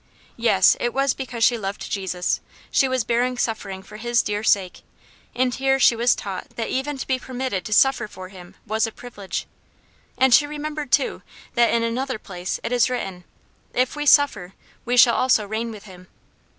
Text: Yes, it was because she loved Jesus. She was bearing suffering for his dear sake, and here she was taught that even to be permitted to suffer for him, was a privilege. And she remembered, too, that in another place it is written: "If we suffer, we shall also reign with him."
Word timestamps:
Yes, 0.37 0.75
it 0.79 0.95
was 0.95 1.13
because 1.13 1.43
she 1.43 1.59
loved 1.59 1.91
Jesus. 1.91 2.41
She 2.71 2.87
was 2.87 3.03
bearing 3.03 3.37
suffering 3.37 3.83
for 3.83 3.97
his 3.97 4.23
dear 4.23 4.43
sake, 4.43 4.81
and 5.35 5.53
here 5.53 5.79
she 5.79 5.95
was 5.95 6.15
taught 6.15 6.49
that 6.55 6.69
even 6.69 6.97
to 6.97 7.05
be 7.05 7.19
permitted 7.19 7.63
to 7.65 7.71
suffer 7.71 8.07
for 8.07 8.29
him, 8.29 8.55
was 8.65 8.87
a 8.87 8.91
privilege. 8.91 9.45
And 10.17 10.33
she 10.33 10.47
remembered, 10.47 10.91
too, 10.91 11.21
that 11.53 11.71
in 11.71 11.83
another 11.83 12.17
place 12.17 12.59
it 12.63 12.71
is 12.71 12.89
written: 12.89 13.25
"If 13.75 13.95
we 13.95 14.07
suffer, 14.07 14.55
we 14.85 14.97
shall 14.97 15.13
also 15.15 15.45
reign 15.47 15.69
with 15.69 15.83
him." 15.83 16.07